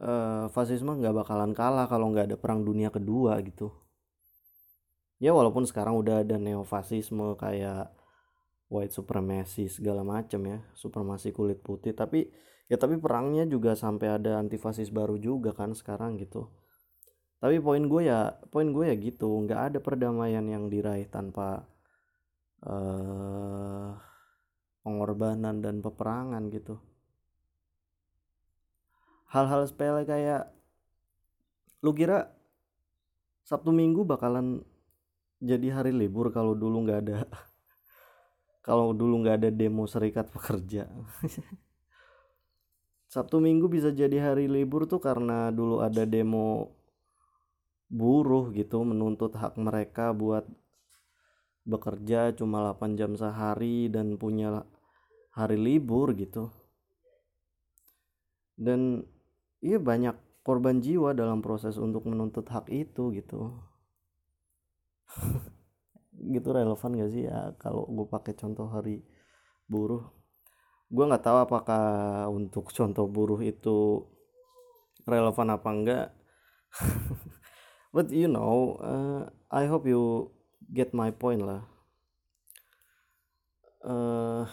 uh, 0.00 0.46
fasisme 0.52 0.96
nggak 0.98 1.24
bakalan 1.24 1.52
kalah 1.56 1.86
kalau 1.88 2.12
nggak 2.12 2.32
ada 2.32 2.36
perang 2.40 2.64
dunia 2.64 2.92
kedua 2.92 3.40
gitu. 3.44 3.72
Ya 5.16 5.32
walaupun 5.32 5.64
sekarang 5.64 5.96
udah 5.96 6.20
ada 6.24 6.36
neofasisme 6.36 7.36
kayak 7.40 7.88
white 8.68 8.92
supremacy 8.92 9.70
segala 9.70 10.02
macam 10.02 10.42
ya 10.44 10.58
supremasi 10.74 11.30
kulit 11.30 11.62
putih 11.62 11.94
tapi 11.94 12.28
ya 12.66 12.74
tapi 12.76 12.98
perangnya 12.98 13.46
juga 13.46 13.78
sampai 13.78 14.18
ada 14.18 14.42
antifasis 14.42 14.90
baru 14.90 15.16
juga 15.16 15.56
kan 15.56 15.72
sekarang 15.72 16.20
gitu. 16.20 16.50
Tapi 17.36 17.60
poin 17.60 17.84
gue 17.84 18.02
ya 18.08 18.32
poin 18.52 18.68
gue 18.72 18.84
ya 18.92 18.96
gitu 18.96 19.28
nggak 19.44 19.60
ada 19.72 19.78
perdamaian 19.80 20.44
yang 20.44 20.68
diraih 20.72 21.08
tanpa 21.08 21.68
uh, 22.64 23.92
pengorbanan 24.84 25.60
dan 25.60 25.80
peperangan 25.80 26.48
gitu 26.52 26.80
hal-hal 29.30 29.66
sepele 29.66 30.06
kayak 30.06 30.50
lu 31.82 31.92
kira 31.92 32.30
Sabtu 33.46 33.70
Minggu 33.70 34.02
bakalan 34.02 34.58
jadi 35.38 35.70
hari 35.70 35.94
libur 35.94 36.34
kalau 36.34 36.56
dulu 36.56 36.82
nggak 36.82 37.00
ada 37.06 37.22
kalau 38.66 38.90
dulu 38.90 39.22
nggak 39.22 39.44
ada 39.44 39.50
demo 39.54 39.86
serikat 39.86 40.26
pekerja? 40.32 40.90
Sabtu 43.12 43.38
Minggu 43.38 43.70
bisa 43.70 43.94
jadi 43.94 44.18
hari 44.18 44.50
libur 44.50 44.90
tuh 44.90 44.98
karena 44.98 45.54
dulu 45.54 45.78
ada 45.78 46.02
demo 46.02 46.74
buruh 47.86 48.50
gitu 48.50 48.82
menuntut 48.82 49.38
hak 49.38 49.54
mereka 49.54 50.10
buat 50.10 50.42
bekerja 51.66 52.34
cuma 52.34 52.74
8 52.74 52.98
jam 52.98 53.14
sehari 53.14 53.86
dan 53.86 54.18
punya 54.18 54.66
hari 55.34 55.58
libur 55.58 56.14
gitu. 56.18 56.50
Dan 58.58 59.06
iya 59.66 59.78
banyak 59.82 60.14
korban 60.46 60.78
jiwa 60.78 61.10
dalam 61.10 61.42
proses 61.42 61.74
untuk 61.74 62.06
menuntut 62.06 62.46
hak 62.46 62.70
itu 62.70 63.10
gitu. 63.18 63.58
Gitu 66.16 66.48
relevan 66.48 66.96
gak 66.96 67.10
sih? 67.12 67.26
Ya 67.26 67.52
kalau 67.58 67.84
gue 67.90 68.06
pakai 68.06 68.32
contoh 68.38 68.70
hari 68.70 69.02
buruh 69.66 70.06
gue 70.86 71.02
nggak 71.02 71.24
tahu 71.26 71.38
apakah 71.42 71.84
untuk 72.30 72.70
contoh 72.70 73.10
buruh 73.10 73.42
itu 73.42 74.06
relevan 75.02 75.58
apa 75.58 75.68
enggak 75.74 76.06
but 77.94 78.06
you 78.14 78.30
know 78.30 78.78
uh, 78.78 79.26
I 79.50 79.66
hope 79.66 79.90
you 79.90 80.30
get 80.70 80.94
my 80.94 81.10
point 81.10 81.42
lah. 81.42 81.66
Uh, 83.86 84.46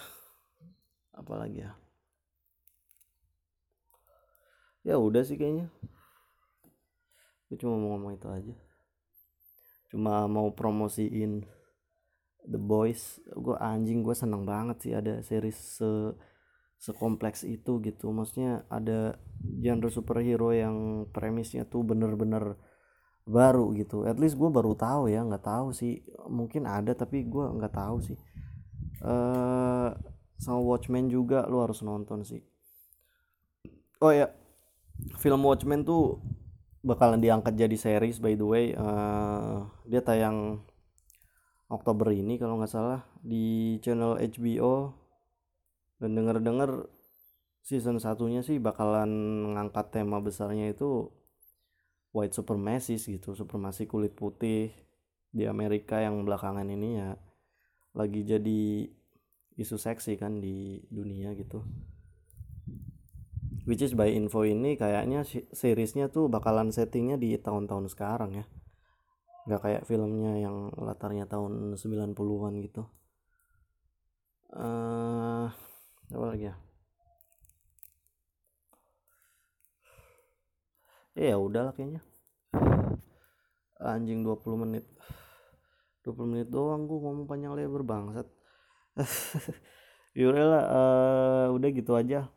apa 1.13 1.33
lagi 1.37 1.65
ya 1.65 1.73
ya 4.83 4.99
udah 4.99 5.23
sih 5.23 5.39
kayaknya. 5.39 5.71
Gue 7.47 7.57
cuma 7.59 7.79
mau 7.79 7.95
ngomong 7.95 8.11
itu 8.19 8.27
aja. 8.27 8.55
Cuma 9.89 10.27
mau 10.27 10.51
promosiin 10.51 11.47
The 12.43 12.59
Boys. 12.59 13.23
Gue 13.31 13.55
anjing 13.57 14.03
gue 14.03 14.15
seneng 14.15 14.43
banget 14.43 14.77
sih 14.83 14.93
ada 14.93 15.23
series 15.23 15.79
se 15.79 15.91
sekompleks 16.83 17.47
itu 17.47 17.79
gitu. 17.79 18.11
Maksudnya 18.11 18.67
ada 18.67 19.15
genre 19.39 19.87
superhero 19.87 20.51
yang 20.51 21.07
premisnya 21.15 21.63
tuh 21.63 21.87
bener-bener 21.87 22.59
baru 23.23 23.71
gitu. 23.79 24.03
At 24.03 24.19
least 24.19 24.35
gue 24.35 24.51
baru 24.51 24.75
tahu 24.75 25.07
ya 25.07 25.23
nggak 25.23 25.47
tahu 25.47 25.71
sih. 25.71 26.03
Mungkin 26.27 26.67
ada 26.67 26.91
tapi 26.91 27.23
gue 27.23 27.45
nggak 27.55 27.71
tahu 27.71 28.03
sih. 28.03 28.19
Uh, 28.99 29.95
sama 30.39 30.59
Watchmen 30.59 31.07
juga 31.07 31.47
lu 31.47 31.63
harus 31.63 31.79
nonton 31.79 32.27
sih. 32.27 32.43
Oh 34.03 34.11
ya 34.11 34.27
film 35.19 35.41
Watchmen 35.43 35.83
tuh 35.83 36.19
bakalan 36.83 37.23
diangkat 37.23 37.55
jadi 37.55 37.77
series 37.79 38.19
by 38.19 38.35
the 38.35 38.47
way. 38.47 38.65
Uh, 38.75 39.67
dia 39.87 40.03
tayang 40.03 40.63
Oktober 41.71 42.13
ini 42.13 42.37
kalau 42.37 42.59
nggak 42.59 42.71
salah 42.71 43.01
di 43.23 43.77
channel 43.81 44.19
HBO 44.19 44.93
dan 45.97 46.13
denger-denger 46.13 46.91
season 47.63 47.97
satunya 47.97 48.43
sih 48.43 48.59
bakalan 48.59 49.09
ngangkat 49.55 49.89
tema 49.95 50.19
besarnya 50.19 50.75
itu 50.75 51.07
white 52.11 52.35
supremacy 52.35 52.99
gitu 52.99 53.33
supremasi 53.33 53.87
kulit 53.87 54.13
putih 54.13 54.69
di 55.33 55.47
Amerika 55.47 55.97
yang 55.97 56.27
belakangan 56.27 56.67
ini 56.67 56.99
ya 56.99 57.17
lagi 57.95 58.21
jadi 58.21 58.85
isu 59.57 59.77
seksi 59.79 60.19
kan 60.19 60.37
di 60.43 60.83
dunia 60.91 61.33
gitu 61.33 61.63
which 63.63 63.79
is 63.79 63.95
by 63.95 64.11
info 64.11 64.43
ini 64.43 64.75
kayaknya 64.75 65.23
seriesnya 65.55 66.11
tuh 66.11 66.27
bakalan 66.27 66.71
settingnya 66.71 67.15
di 67.15 67.35
tahun-tahun 67.39 67.87
sekarang 67.91 68.43
ya. 68.43 68.45
Nggak 69.47 69.61
kayak 69.63 69.83
filmnya 69.87 70.39
yang 70.39 70.71
latarnya 70.75 71.27
tahun 71.27 71.75
90-an 71.75 72.53
gitu. 72.63 72.83
Uh, 74.53 75.49
apa 76.13 76.25
lagi 76.27 76.51
ya? 76.51 76.55
Ya 81.13 81.35
udahlah 81.39 81.75
kayaknya. 81.75 82.03
Anjing 83.79 84.23
20 84.23 84.63
menit. 84.63 84.85
20 86.03 86.31
menit 86.31 86.47
doang 86.51 86.83
gue 86.87 86.99
ngomong 86.99 87.27
panjang 87.27 87.55
lebar 87.55 87.83
bangsat. 87.83 88.27
Yaudah 90.19 90.45
lah 90.45 90.63
uh, 90.69 91.45
udah 91.57 91.69
gitu 91.73 91.97
aja 91.97 92.29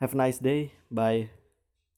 have 0.00 0.14
a 0.14 0.16
nice 0.16 0.38
day. 0.38 0.72
Bye 0.90 1.30